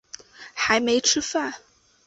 [0.55, 1.53] 还没吃饭